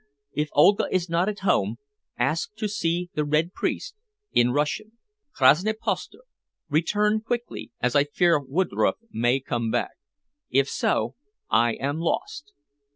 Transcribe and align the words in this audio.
"If 0.33 0.49
Olga 0.53 0.85
is 0.91 1.09
not 1.09 1.29
at 1.29 1.41
home, 1.41 1.77
ask 2.17 2.55
to 2.55 2.67
see 2.67 3.11
the 3.13 3.23
Red 3.23 3.53
Priest 3.53 3.93
in 4.33 4.51
Russian, 4.51 4.93
'Krasny 5.31 5.73
pastor.' 5.73 6.23
Return 6.69 7.21
quickly, 7.23 7.71
as 7.79 7.95
I 7.95 8.05
fear 8.05 8.39
Woodroffe 8.39 8.97
may 9.11 9.39
come 9.39 9.69
back. 9.69 9.91
If 10.49 10.67
so, 10.67 11.13
I 11.51 11.73
am 11.73 11.99
lost." 11.99 12.51